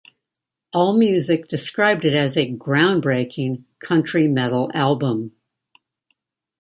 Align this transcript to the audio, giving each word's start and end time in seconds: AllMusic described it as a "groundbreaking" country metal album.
AllMusic 0.73 1.47
described 1.47 2.03
it 2.05 2.13
as 2.13 2.35
a 2.35 2.51
"groundbreaking" 2.51 3.65
country 3.79 4.27
metal 4.27 4.71
album. 4.73 5.33